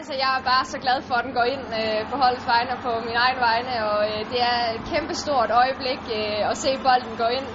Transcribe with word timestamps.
Altså, 0.00 0.14
jeg 0.24 0.30
er 0.38 0.42
bare 0.52 0.64
så 0.74 0.78
glad 0.84 0.98
for, 1.08 1.14
at 1.18 1.24
den 1.26 1.34
går 1.38 1.46
ind 1.54 1.64
øh, 1.80 2.00
på 2.10 2.16
holdets 2.22 2.46
vegne 2.52 2.70
og 2.76 2.80
på 2.86 2.92
min 3.08 3.16
egen 3.24 3.38
vegne, 3.48 3.72
og 3.90 3.98
øh, 4.10 4.18
det 4.32 4.40
er 4.52 4.58
et 4.76 4.84
kæmpe 4.92 5.14
stort 5.24 5.50
øjeblik 5.62 6.02
øh, 6.18 6.50
at 6.50 6.56
se 6.64 6.70
bolden 6.86 7.14
gå 7.22 7.28
ind. 7.38 7.48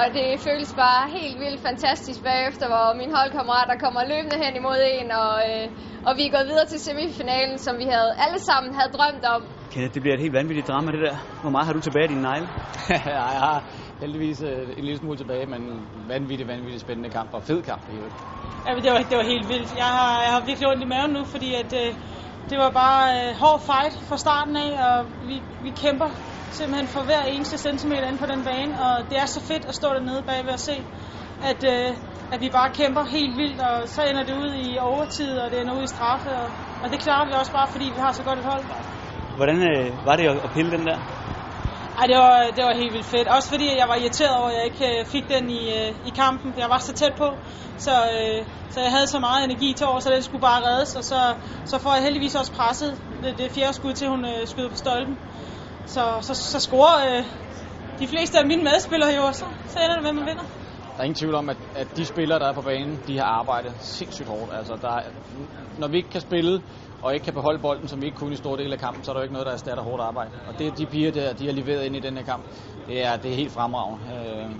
Og 0.00 0.06
det 0.16 0.26
føles 0.46 0.70
bare 0.84 1.02
helt 1.18 1.36
vildt 1.44 1.60
fantastisk 1.68 2.20
bagefter, 2.30 2.66
hvor 2.72 2.86
mine 3.00 3.12
holdkammerater 3.18 3.74
kommer 3.84 4.00
løbende 4.12 4.36
hen 4.44 4.52
imod 4.60 4.80
en, 4.94 5.08
og, 5.22 5.34
øh, 5.48 5.64
og 6.08 6.12
vi 6.18 6.22
er 6.26 6.32
gået 6.36 6.46
videre 6.52 6.66
til 6.72 6.80
semifinalen, 6.88 7.56
som 7.66 7.74
vi 7.82 7.86
havde 7.94 8.10
alle 8.24 8.40
sammen 8.48 8.70
havde 8.78 8.90
drømt 8.98 9.24
om. 9.34 9.40
Kenneth, 9.72 9.94
det 9.94 10.00
bliver 10.02 10.14
et 10.18 10.22
helt 10.24 10.36
vanvittigt 10.40 10.66
drama, 10.70 10.88
det 10.96 11.02
der. 11.08 11.16
Hvor 11.42 11.52
meget 11.54 11.66
har 11.68 11.74
du 11.78 11.82
tilbage 11.86 12.06
i 12.08 12.12
din 12.14 12.22
negle? 12.28 12.46
ja, 12.90 12.98
jeg 13.32 13.40
har 13.46 13.58
heldigvis 14.00 14.42
øh, 14.42 14.78
en 14.78 14.84
lille 14.84 14.98
smule 14.98 15.16
tilbage, 15.16 15.46
men 15.46 15.62
vanvittigt, 16.08 16.48
vanvittigt 16.48 16.80
spændende 16.80 17.10
kamp, 17.10 17.30
og 17.32 17.42
fed 17.42 17.62
kamp 17.62 17.82
i 17.92 17.96
øvrigt. 17.96 18.14
Ja, 18.66 18.70
det 18.74 18.92
var, 18.92 18.98
det 19.10 19.16
var 19.20 19.26
helt 19.34 19.48
vildt. 19.48 19.70
Jeg 19.76 19.90
har, 19.98 20.22
jeg 20.26 20.32
har 20.36 20.42
virkelig 20.46 20.68
ondt 20.68 20.82
i 20.82 20.88
maven 20.94 21.10
nu, 21.10 21.24
fordi 21.24 21.54
at, 21.54 21.72
øh, 21.82 21.94
det 22.50 22.58
var 22.64 22.70
bare 22.70 23.02
øh, 23.16 23.30
hård 23.42 23.60
fight 23.68 23.94
fra 24.08 24.16
starten 24.16 24.56
af, 24.56 24.70
og 24.88 25.06
vi, 25.28 25.36
vi 25.62 25.70
kæmper 25.82 26.08
simpelthen 26.58 26.88
for 26.94 27.02
hver 27.08 27.22
eneste 27.34 27.58
centimeter 27.58 28.06
inde 28.08 28.18
på 28.24 28.26
den 28.32 28.40
bane, 28.48 28.72
og 28.84 28.94
det 29.10 29.16
er 29.18 29.26
så 29.26 29.40
fedt 29.50 29.64
at 29.70 29.74
stå 29.74 29.88
dernede 29.96 30.22
bagved 30.30 30.52
og 30.58 30.62
se, 30.70 30.76
at, 31.50 31.60
øh, 31.74 31.90
at 32.34 32.40
vi 32.44 32.48
bare 32.58 32.70
kæmper 32.80 33.04
helt 33.16 33.34
vildt, 33.42 33.60
og 33.60 33.88
så 33.94 34.00
ender 34.10 34.24
det 34.28 34.34
ud 34.44 34.50
i 34.64 34.78
overtid, 34.90 35.32
og 35.42 35.50
det 35.50 35.60
ender 35.60 35.74
ud 35.78 35.84
i 35.88 35.92
straffe, 35.96 36.30
og, 36.42 36.48
og 36.82 36.86
det 36.92 36.98
klarer 37.04 37.26
vi 37.28 37.32
også 37.40 37.52
bare, 37.52 37.68
fordi 37.74 37.86
vi 37.96 38.00
har 38.06 38.12
så 38.12 38.22
godt 38.28 38.38
et 38.38 38.44
hold. 38.52 38.64
Hvordan 39.36 39.58
øh, 39.70 40.06
var 40.06 40.16
det 40.16 40.24
at, 40.32 40.36
at 40.46 40.50
pille 40.56 40.70
den 40.76 40.86
der? 40.86 41.17
Ej, 42.00 42.06
det 42.06 42.16
var, 42.16 42.38
det 42.56 42.64
var 42.64 42.74
helt 42.82 42.92
vildt 42.92 43.06
fedt. 43.06 43.28
Også 43.28 43.48
fordi 43.48 43.66
jeg 43.80 43.88
var 43.88 43.96
irriteret 43.96 44.36
over, 44.36 44.48
at 44.48 44.54
jeg 44.56 44.64
ikke 44.64 45.00
øh, 45.00 45.06
fik 45.06 45.24
den 45.34 45.50
i, 45.50 45.62
øh, 45.78 45.90
i 46.08 46.10
kampen. 46.10 46.54
Jeg 46.58 46.70
var 46.70 46.78
så 46.78 46.92
tæt 46.92 47.14
på, 47.16 47.28
så, 47.76 47.90
øh, 47.90 48.46
så 48.70 48.80
jeg 48.80 48.90
havde 48.90 49.06
så 49.06 49.18
meget 49.18 49.44
energi 49.44 49.72
til 49.72 49.86
over, 49.86 50.00
så 50.00 50.10
den 50.10 50.22
skulle 50.22 50.40
bare 50.40 50.60
reddes. 50.68 50.96
Og 50.96 51.04
så, 51.04 51.20
så 51.64 51.78
får 51.78 51.94
jeg 51.94 52.02
heldigvis 52.02 52.34
også 52.34 52.52
presset 52.52 52.90
det, 53.22 53.38
det 53.38 53.50
fjerde 53.50 53.72
skud 53.72 53.92
til, 53.92 54.08
hun 54.08 54.24
øh, 54.24 54.46
skyder 54.46 54.68
på 54.68 54.76
stolpen. 54.76 55.18
Så, 55.86 56.02
så, 56.20 56.34
så 56.34 56.60
scorer 56.60 56.96
øh, 57.08 57.24
de 57.98 58.06
fleste 58.08 58.38
af 58.38 58.46
mine 58.46 58.62
medspillere 58.62 59.10
jo, 59.16 59.32
så, 59.32 59.44
så 59.66 59.78
ender 59.84 59.94
det 59.94 60.02
med, 60.02 60.10
at 60.10 60.16
man 60.16 60.26
vinder. 60.26 60.44
Der 60.94 61.02
er 61.02 61.04
ingen 61.04 61.20
tvivl 61.22 61.34
om, 61.34 61.48
at, 61.48 61.56
at 61.76 61.96
de 61.96 62.04
spillere, 62.04 62.38
der 62.38 62.48
er 62.48 62.52
på 62.52 62.62
banen, 62.62 62.98
de 63.06 63.18
har 63.18 63.24
arbejdet 63.24 63.72
sindssygt 63.80 64.28
hårdt. 64.28 64.52
Altså, 64.58 64.74
der 64.82 64.92
er, 64.96 65.02
når 65.78 65.88
vi 65.88 65.96
ikke 65.96 66.10
kan 66.10 66.20
spille, 66.20 66.62
og 67.02 67.14
ikke 67.14 67.24
kan 67.24 67.34
beholde 67.34 67.58
bolden, 67.58 67.88
som 67.88 68.00
vi 68.00 68.06
ikke 68.06 68.16
kunne 68.16 68.34
i 68.34 68.36
store 68.36 68.58
dele 68.58 68.72
af 68.72 68.78
kampen, 68.78 69.04
så 69.04 69.10
er 69.10 69.12
der 69.12 69.20
jo 69.20 69.22
ikke 69.22 69.32
noget, 69.32 69.46
der 69.46 69.52
erstatter 69.52 69.82
hårdt 69.84 70.02
arbejde. 70.02 70.30
Og 70.46 70.58
det, 70.58 70.78
de 70.78 70.86
piger 70.86 71.12
der, 71.12 71.32
de 71.32 71.46
har 71.46 71.52
leveret 71.52 71.84
ind 71.84 71.96
i 71.96 72.00
den 72.00 72.16
her 72.16 72.24
kamp, 72.24 72.44
det 72.86 73.02
er, 73.02 73.16
det 73.16 73.30
er 73.30 73.36
helt 73.36 73.52
fremragende. 73.52 74.00
Øh, 74.14 74.50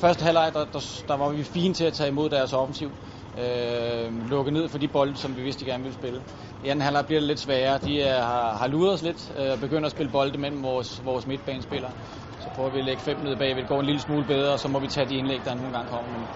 første 0.00 0.24
halvleg, 0.24 0.50
der, 0.54 0.64
der, 0.64 1.02
der 1.08 1.16
var 1.16 1.28
vi 1.28 1.44
fine 1.44 1.74
til 1.74 1.84
at 1.84 1.92
tage 1.92 2.08
imod 2.08 2.30
deres 2.30 2.52
offensiv. 2.52 2.92
Øh, 3.38 4.12
lukke 4.12 4.50
ned 4.50 4.68
for 4.68 4.78
de 4.78 4.88
bolde, 4.88 5.16
som 5.16 5.36
vi 5.36 5.42
vidste, 5.42 5.64
de 5.64 5.70
gerne 5.70 5.82
ville 5.82 5.94
spille. 5.94 6.22
I 6.62 6.68
anden 6.68 6.82
halvleg 6.82 7.06
bliver 7.06 7.20
det 7.20 7.26
lidt 7.26 7.40
sværere. 7.40 7.78
De 7.78 8.02
er, 8.02 8.22
har, 8.22 8.56
har 8.56 8.66
luret 8.66 8.92
os 8.92 9.02
lidt 9.02 9.30
øh, 9.36 9.42
og 9.42 9.52
øh, 9.52 9.60
begynder 9.60 9.86
at 9.86 9.92
spille 9.92 10.12
bolde 10.12 10.38
mellem 10.38 10.62
vores, 10.62 11.04
vores 11.04 11.26
midtbanespillere. 11.26 11.92
Så 12.40 12.50
prøver 12.54 12.70
vi 12.70 12.78
at 12.78 12.84
lægge 12.84 13.02
fem 13.02 13.18
ned 13.18 13.36
bagved. 13.36 13.62
Det 13.62 13.68
går 13.68 13.80
en 13.80 13.86
lille 13.86 14.00
smule 14.00 14.26
bedre, 14.26 14.52
og 14.52 14.58
så 14.58 14.68
må 14.68 14.78
vi 14.78 14.88
tage 14.88 15.06
de 15.08 15.14
indlæg, 15.14 15.44
der 15.44 15.54
nogle 15.54 15.72
gange 15.72 15.88
kommer. 15.88 16.18
Men 16.18 16.28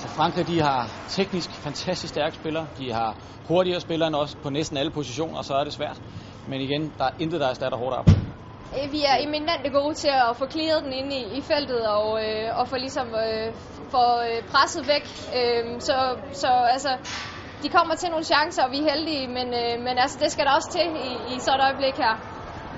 så 0.00 0.08
Frankrig, 0.08 0.46
de 0.46 0.60
har 0.60 0.88
teknisk 1.08 1.50
fantastisk 1.50 2.12
stærke 2.14 2.34
spillere. 2.34 2.66
De 2.78 2.92
har 2.92 3.16
hurtigere 3.48 3.80
spillere 3.80 4.08
end 4.08 4.16
os 4.16 4.34
på 4.42 4.50
næsten 4.50 4.76
alle 4.76 4.90
positioner, 4.90 5.38
og 5.38 5.44
så 5.44 5.54
er 5.54 5.64
det 5.64 5.72
svært. 5.72 5.98
Men 6.48 6.60
igen, 6.60 6.92
der 6.98 7.04
er 7.04 7.14
intet, 7.18 7.40
der 7.40 7.48
erstatter 7.48 7.78
hårdt 7.78 7.96
arbejde. 7.96 8.20
Eh, 8.76 8.92
vi 8.92 9.00
er 9.10 9.16
eminente 9.26 9.70
gode 9.78 9.94
til 9.94 10.12
at 10.28 10.36
få 10.36 10.46
clearet 10.54 10.84
den 10.84 10.92
inde 10.92 11.16
i, 11.16 11.38
i 11.38 11.40
feltet 11.40 11.82
og, 11.86 12.08
øh, 12.24 12.58
og 12.58 12.68
få 12.68 12.76
ligesom 12.76 13.08
øh, 13.24 13.52
få 13.90 14.04
øh, 14.28 14.38
presset 14.52 14.84
væk. 14.92 15.04
Øh, 15.38 15.80
så, 15.80 15.96
så 16.32 16.50
altså, 16.74 16.92
de 17.62 17.68
kommer 17.68 17.94
til 17.94 18.08
nogle 18.10 18.24
chancer, 18.24 18.62
og 18.64 18.70
vi 18.70 18.78
er 18.78 18.90
heldige, 18.92 19.28
men, 19.28 19.48
øh, 19.62 19.74
men 19.86 19.94
altså, 19.98 20.18
det 20.22 20.32
skal 20.32 20.44
der 20.46 20.52
også 20.58 20.70
til 20.76 20.86
i, 21.08 21.10
i 21.34 21.38
sådan 21.38 21.60
et 21.60 21.64
øjeblik 21.66 21.96
her. 22.04 22.29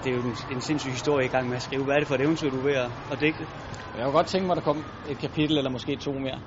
Det 0.05 0.11
er 0.11 0.15
jo 0.15 0.21
en, 0.21 0.37
en 0.51 0.61
sindssyg 0.61 0.91
historie 0.91 1.27
i 1.27 1.29
gang 1.29 1.49
med 1.49 1.57
at 1.57 1.63
skrive. 1.63 1.85
Hvad 1.85 1.95
er 1.95 1.99
det 1.99 2.09
for 2.09 2.15
et 2.15 2.21
eventyr, 2.21 2.51
du 2.51 2.59
er 2.59 2.63
ved 2.63 2.75
at, 2.75 2.91
at 3.11 3.21
digte? 3.21 3.47
Jeg 3.95 4.05
kunne 4.05 4.13
godt 4.13 4.27
tænke 4.27 4.47
mig, 4.47 4.53
at 4.53 4.57
der 4.57 4.73
kom 4.73 4.85
et 5.09 5.19
kapitel 5.19 5.59
eller 5.59 5.71
måske 5.71 5.97
to 5.97 6.13
mere. 6.13 6.41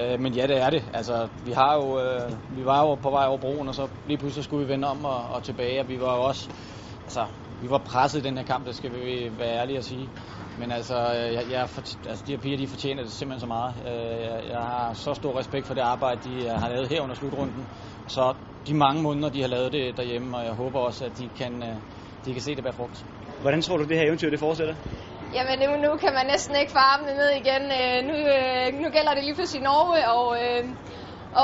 Øh, 0.00 0.20
men 0.20 0.34
ja, 0.34 0.46
det 0.46 0.62
er 0.62 0.70
det. 0.70 0.82
Altså, 0.94 1.28
vi, 1.44 1.52
har 1.52 1.74
jo, 1.74 2.00
øh, 2.00 2.56
vi 2.56 2.64
var 2.64 2.80
jo 2.80 2.94
på 2.94 3.10
vej 3.10 3.26
over 3.26 3.38
broen, 3.38 3.68
og 3.68 3.74
så 3.74 3.88
lige 4.06 4.18
pludselig 4.18 4.44
skulle 4.44 4.66
vi 4.66 4.72
vende 4.72 4.88
om 4.88 5.04
og, 5.04 5.28
og 5.28 5.42
tilbage. 5.42 5.80
Og 5.80 5.88
vi 5.88 6.00
var 6.00 6.16
jo 6.16 6.22
også 6.22 6.48
altså, 7.02 7.26
vi 7.60 7.70
var 7.70 7.78
presset 7.78 8.18
i 8.18 8.22
den 8.22 8.36
her 8.36 8.44
kamp, 8.44 8.66
det 8.66 8.76
skal 8.76 8.92
vi 8.92 9.38
være 9.38 9.58
ærlige 9.58 9.78
at 9.78 9.84
sige. 9.84 10.10
Men 10.58 10.72
altså, 10.72 10.94
øh, 10.94 11.32
jeg, 11.34 11.44
jeg, 11.50 11.60
altså 12.06 12.24
de 12.26 12.32
her 12.32 12.38
piger, 12.38 12.56
de 12.56 12.68
fortjener 12.68 13.02
det 13.02 13.12
simpelthen 13.12 13.40
så 13.40 13.46
meget. 13.46 13.74
Øh, 13.86 14.20
jeg, 14.22 14.44
jeg 14.50 14.60
har 14.60 14.92
så 14.94 15.14
stor 15.14 15.38
respekt 15.38 15.66
for 15.66 15.74
det 15.74 15.80
arbejde, 15.80 16.20
de 16.30 16.44
øh, 16.44 16.50
har 16.50 16.68
lavet 16.68 16.88
her 16.88 17.00
under 17.00 17.14
slutrunden. 17.14 17.68
Så 18.08 18.34
de 18.66 18.74
mange 18.74 19.02
måneder, 19.02 19.28
de 19.28 19.40
har 19.40 19.48
lavet 19.48 19.72
det 19.72 19.96
derhjemme, 19.96 20.36
og 20.36 20.44
jeg 20.44 20.52
håber 20.52 20.78
også, 20.78 21.04
at 21.04 21.18
de 21.18 21.28
kan, 21.28 21.62
de 22.24 22.32
kan 22.32 22.42
se 22.42 22.54
det 22.56 22.64
bære 22.64 22.72
frugt. 22.72 23.04
Hvordan 23.40 23.62
tror 23.62 23.76
du, 23.76 23.84
det 23.84 23.96
her 23.98 24.06
eventyr 24.06 24.30
det 24.30 24.38
fortsætter? 24.38 24.74
Jamen 25.34 25.58
nu, 25.58 25.70
nu 25.86 25.96
kan 25.96 26.12
man 26.14 26.26
næsten 26.26 26.56
ikke 26.56 26.72
få 26.72 26.78
armene 26.78 27.14
ned 27.20 27.30
igen. 27.42 27.62
Nu, 28.08 28.14
nu 28.82 28.88
gælder 28.96 29.12
det 29.14 29.24
lige 29.24 29.34
pludselig 29.34 29.62
Norge, 29.62 30.10
og, 30.18 30.26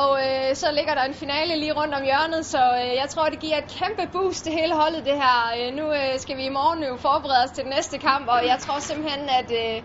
og 0.01 0.11
øh, 0.27 0.55
så 0.55 0.69
ligger 0.79 0.95
der 0.95 1.05
en 1.05 1.15
finale 1.15 1.57
lige 1.57 1.73
rundt 1.81 1.95
om 1.95 2.03
hjørnet, 2.03 2.47
så 2.47 2.63
øh, 2.83 2.91
jeg 3.03 3.09
tror, 3.09 3.29
det 3.29 3.41
giver 3.41 3.57
et 3.57 3.71
kæmpe 3.79 4.05
boost 4.13 4.45
til 4.45 4.53
hele 4.53 4.75
holdet, 4.83 5.05
det 5.05 5.17
her. 5.25 5.39
Øh, 5.59 5.75
nu 5.79 5.85
øh, 5.99 6.13
skal 6.25 6.37
vi 6.37 6.45
i 6.47 6.57
morgen 6.59 6.81
jo 6.89 6.97
forberede 6.97 7.43
os 7.45 7.51
til 7.51 7.65
den 7.65 7.73
næste 7.77 7.99
kamp, 7.99 8.27
og 8.35 8.41
jeg 8.51 8.59
tror 8.65 8.79
simpelthen, 8.79 9.23
at 9.41 9.51
øh, 9.63 9.77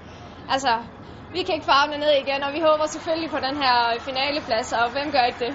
altså, 0.53 0.73
vi 1.35 1.39
kan 1.43 1.53
ikke 1.55 1.69
få 1.71 1.75
armene 1.81 1.99
ned 2.03 2.13
igen, 2.23 2.43
og 2.47 2.51
vi 2.57 2.61
håber 2.69 2.85
selvfølgelig 2.95 3.29
på 3.35 3.39
den 3.47 3.55
her 3.63 3.75
finaleplads, 4.07 4.73
og 4.79 4.85
hvem 4.95 5.07
gør 5.11 5.23
ikke 5.29 5.45
det? 5.45 5.53